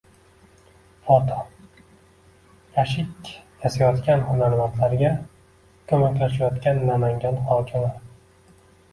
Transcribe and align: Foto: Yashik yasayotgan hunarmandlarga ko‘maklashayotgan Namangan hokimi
Foto: 1.07 1.35
Yashik 2.77 3.29
yasayotgan 3.65 4.23
hunarmandlarga 4.29 5.11
ko‘maklashayotgan 5.91 6.81
Namangan 6.87 7.37
hokimi 7.51 7.91